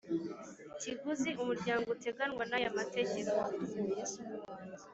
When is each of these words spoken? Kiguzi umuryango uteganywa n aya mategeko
Kiguzi 0.79 1.29
umuryango 1.41 1.85
uteganywa 1.95 2.43
n 2.49 2.53
aya 2.57 2.69
mategeko 2.77 3.35